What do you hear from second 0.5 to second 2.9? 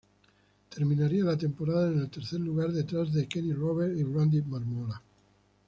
Terminaría la temporada en el tercer lugar